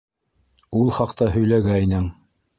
Ул 0.79 0.89
хаҡта 0.95 1.29
һөйләгәйнең... 1.37 2.11